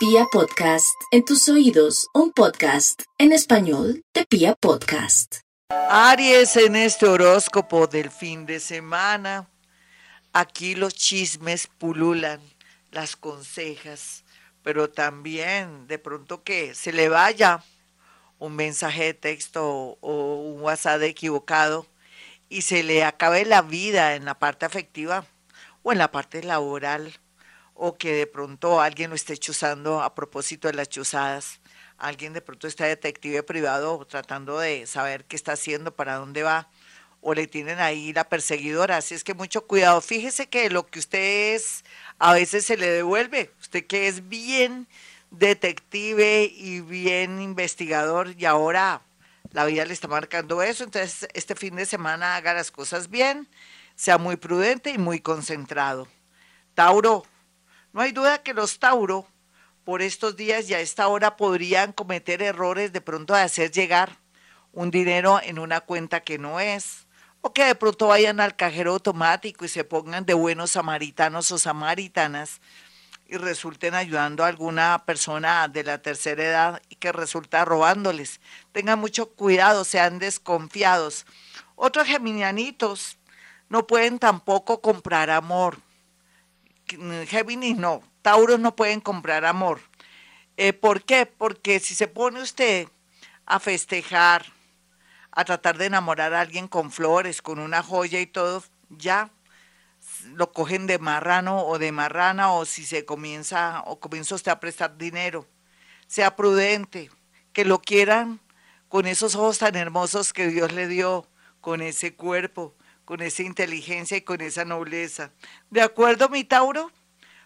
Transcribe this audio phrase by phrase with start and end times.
[0.00, 5.40] Pia Podcast, en tus oídos, un podcast en español de Pia Podcast.
[5.90, 9.50] Aries en este horóscopo del fin de semana.
[10.32, 12.40] Aquí los chismes pululan,
[12.90, 14.24] las consejas,
[14.62, 17.62] pero también de pronto que se le vaya
[18.38, 21.86] un mensaje de texto o un WhatsApp equivocado
[22.48, 25.26] y se le acabe la vida en la parte afectiva
[25.82, 27.20] o en la parte laboral
[27.74, 31.60] o que de pronto alguien lo esté chuzando a propósito de las chuzadas.
[31.98, 36.68] Alguien de pronto está detective privado tratando de saber qué está haciendo, para dónde va,
[37.20, 38.96] o le tienen ahí la perseguidora.
[38.96, 40.00] Así es que mucho cuidado.
[40.00, 41.84] Fíjese que lo que usted es
[42.18, 43.50] a veces se le devuelve.
[43.60, 44.86] Usted que es bien
[45.30, 49.02] detective y bien investigador y ahora
[49.52, 50.84] la vida le está marcando eso.
[50.84, 53.48] Entonces este fin de semana haga las cosas bien,
[53.94, 56.08] sea muy prudente y muy concentrado.
[56.74, 57.24] Tauro,
[57.92, 59.26] no hay duda que los Tauro
[59.84, 64.18] por estos días y a esta hora podrían cometer errores de pronto de hacer llegar
[64.72, 67.08] un dinero en una cuenta que no es,
[67.40, 71.58] o que de pronto vayan al cajero automático y se pongan de buenos samaritanos o
[71.58, 72.60] samaritanas
[73.26, 78.40] y resulten ayudando a alguna persona de la tercera edad y que resulta robándoles.
[78.72, 81.26] Tengan mucho cuidado, sean desconfiados.
[81.74, 83.18] Otros geminianitos
[83.68, 85.78] no pueden tampoco comprar amor
[87.26, 89.80] Géminis no, Tauros no pueden comprar amor.
[90.56, 91.26] Eh, ¿Por qué?
[91.26, 92.88] Porque si se pone usted
[93.46, 94.46] a festejar,
[95.32, 99.30] a tratar de enamorar a alguien con flores, con una joya y todo, ya
[100.34, 104.60] lo cogen de marrano o de marrana o si se comienza o comienza usted a
[104.60, 105.46] prestar dinero.
[106.06, 107.10] Sea prudente,
[107.52, 108.40] que lo quieran
[108.88, 111.26] con esos ojos tan hermosos que Dios le dio,
[111.60, 112.74] con ese cuerpo,
[113.10, 115.32] con esa inteligencia y con esa nobleza.
[115.68, 116.92] ¿De acuerdo, mi Tauro?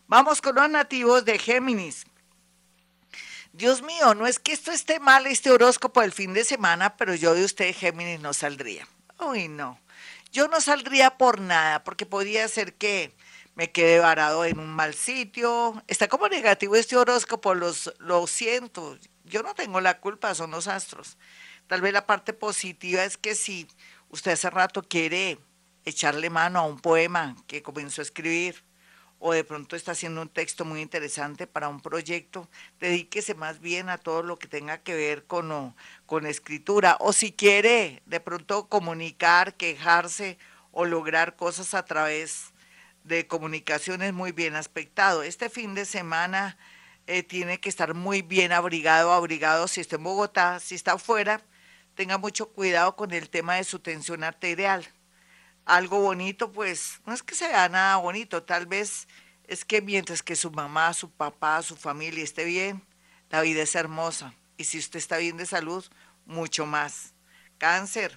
[0.06, 2.04] Vamos con los nativos de Géminis.
[3.54, 7.14] Dios mío, no es que esto esté mal, este horóscopo del fin de semana, pero
[7.14, 8.86] yo de usted, Géminis, no saldría.
[9.18, 9.80] Uy, no.
[10.32, 13.14] Yo no saldría por nada, porque podría ser que
[13.54, 15.82] me quede varado en un mal sitio.
[15.86, 18.98] Está como negativo este horóscopo, los, lo siento.
[19.24, 21.16] Yo no tengo la culpa, son los astros.
[21.68, 23.66] Tal vez la parte positiva es que si
[24.10, 25.38] usted hace rato quiere
[25.84, 28.64] echarle mano a un poema que comenzó a escribir
[29.26, 32.46] o de pronto está haciendo un texto muy interesante para un proyecto,
[32.78, 35.74] dedíquese más bien a todo lo que tenga que ver con,
[36.04, 36.98] con escritura.
[37.00, 40.36] O si quiere de pronto comunicar, quejarse
[40.72, 42.52] o lograr cosas a través
[43.04, 45.22] de comunicaciones muy bien aspectado.
[45.22, 46.58] Este fin de semana
[47.06, 51.40] eh, tiene que estar muy bien abrigado, abrigado si está en Bogotá, si está afuera,
[51.94, 54.86] tenga mucho cuidado con el tema de su tensión arterial
[55.64, 59.08] algo bonito, pues no es que sea nada bonito, tal vez
[59.46, 62.82] es que mientras que su mamá, su papá, su familia esté bien,
[63.30, 64.34] la vida es hermosa.
[64.56, 65.84] Y si usted está bien de salud,
[66.24, 67.14] mucho más.
[67.58, 68.16] Cáncer.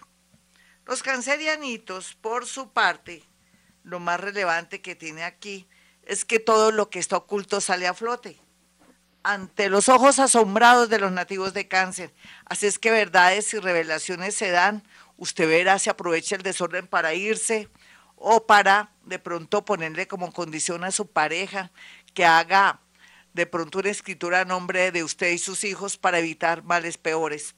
[0.86, 3.24] Los cancerianitos, por su parte,
[3.84, 5.68] lo más relevante que tiene aquí
[6.04, 8.40] es que todo lo que está oculto sale a flote
[9.28, 12.14] ante los ojos asombrados de los nativos de cáncer.
[12.46, 14.84] Así es que verdades y revelaciones se dan
[15.18, 17.70] usted verá si aprovecha el desorden para irse
[18.16, 21.72] o para de pronto ponerle como condición a su pareja
[22.14, 22.82] que haga
[23.34, 27.56] de pronto una escritura a nombre de usted y sus hijos para evitar males peores.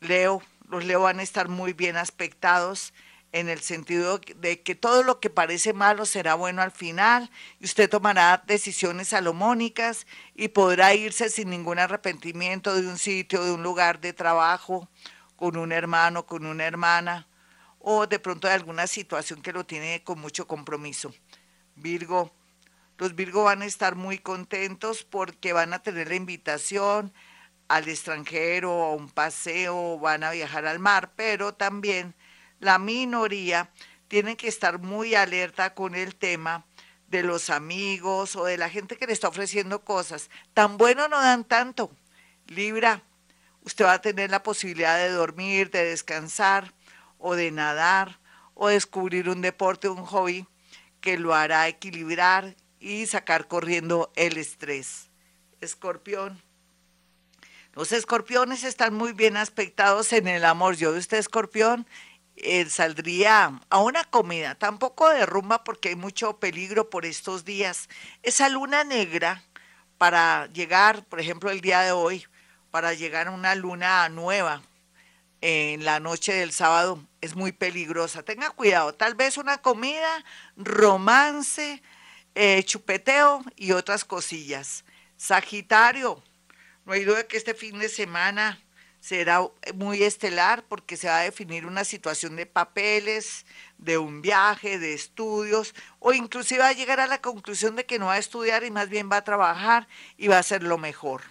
[0.00, 2.92] Leo, los Leo van a estar muy bien aspectados
[3.32, 7.64] en el sentido de que todo lo que parece malo será bueno al final y
[7.64, 13.62] usted tomará decisiones salomónicas y podrá irse sin ningún arrepentimiento de un sitio, de un
[13.62, 14.88] lugar de trabajo
[15.42, 17.26] con un hermano, con una hermana,
[17.80, 21.12] o de pronto de alguna situación que lo tiene con mucho compromiso.
[21.74, 22.32] Virgo,
[22.96, 27.12] los Virgo van a estar muy contentos porque van a tener la invitación
[27.66, 32.14] al extranjero, a un paseo, van a viajar al mar, pero también
[32.60, 33.68] la minoría
[34.06, 36.66] tiene que estar muy alerta con el tema
[37.08, 40.30] de los amigos o de la gente que le está ofreciendo cosas.
[40.54, 41.90] Tan bueno no dan tanto.
[42.46, 43.02] Libra,
[43.64, 46.74] usted va a tener la posibilidad de dormir, de descansar
[47.18, 48.18] o de nadar
[48.54, 50.46] o descubrir un deporte, un hobby
[51.00, 55.10] que lo hará equilibrar y sacar corriendo el estrés.
[55.60, 56.42] Escorpión.
[57.72, 60.76] Los escorpiones están muy bien aspectados en el amor.
[60.76, 61.86] Yo de usted, escorpión,
[62.36, 67.88] eh, saldría a una comida, tampoco de rumba porque hay mucho peligro por estos días.
[68.22, 69.42] Esa luna negra
[69.96, 72.26] para llegar, por ejemplo, el día de hoy,
[72.72, 74.62] para llegar a una luna nueva
[75.42, 78.22] en la noche del sábado es muy peligrosa.
[78.22, 80.24] Tenga cuidado, tal vez una comida,
[80.56, 81.82] romance,
[82.34, 84.84] eh, chupeteo y otras cosillas.
[85.18, 86.24] Sagitario,
[86.86, 88.58] no hay duda que este fin de semana
[89.00, 89.42] será
[89.74, 93.44] muy estelar porque se va a definir una situación de papeles,
[93.76, 97.98] de un viaje, de estudios, o inclusive va a llegar a la conclusión de que
[97.98, 100.78] no va a estudiar y más bien va a trabajar y va a hacer lo
[100.78, 101.22] mejor.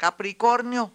[0.00, 0.94] Capricornio,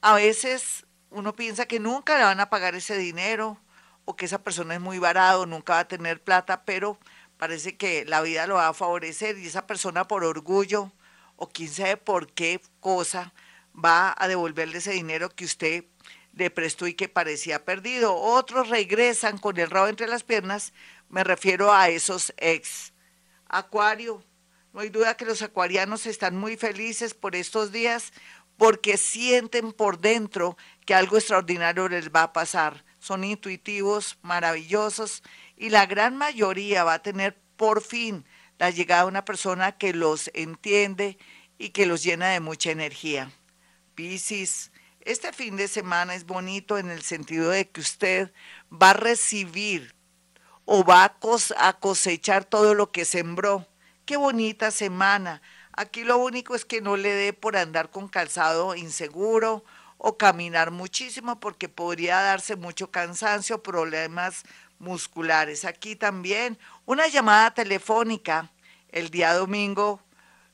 [0.00, 3.60] a veces uno piensa que nunca le van a pagar ese dinero
[4.04, 6.96] o que esa persona es muy varado, nunca va a tener plata, pero
[7.38, 10.92] parece que la vida lo va a favorecer y esa persona por orgullo
[11.34, 13.34] o quién sabe por qué cosa
[13.74, 15.84] va a devolverle ese dinero que usted
[16.32, 18.14] le prestó y que parecía perdido.
[18.14, 20.72] Otros regresan con el rabo entre las piernas,
[21.08, 22.92] me refiero a esos ex.
[23.48, 24.22] Acuario,
[24.76, 28.12] no hay duda que los acuarianos están muy felices por estos días
[28.58, 32.84] porque sienten por dentro que algo extraordinario les va a pasar.
[32.98, 35.22] Son intuitivos, maravillosos
[35.56, 38.26] y la gran mayoría va a tener por fin
[38.58, 41.16] la llegada de una persona que los entiende
[41.56, 43.32] y que los llena de mucha energía.
[43.94, 48.30] Piscis, este fin de semana es bonito en el sentido de que usted
[48.70, 49.94] va a recibir
[50.66, 51.16] o va
[51.56, 53.66] a cosechar todo lo que sembró.
[54.06, 55.42] Qué bonita semana.
[55.72, 59.64] Aquí lo único es que no le dé por andar con calzado inseguro
[59.98, 64.44] o caminar muchísimo porque podría darse mucho cansancio, problemas
[64.78, 65.64] musculares.
[65.64, 68.52] Aquí también una llamada telefónica
[68.90, 70.00] el día domingo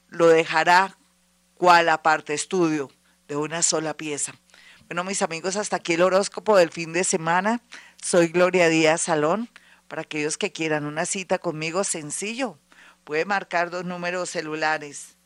[0.08, 0.96] lo dejará
[1.54, 2.90] cual aparte estudio
[3.28, 4.32] de una sola pieza.
[4.86, 7.60] Bueno, mis amigos, hasta aquí el horóscopo del fin de semana.
[8.02, 9.50] Soy Gloria Díaz Salón.
[9.88, 12.58] Para aquellos que quieran una cita conmigo, sencillo.
[13.04, 15.16] Puede marcar dos números celulares,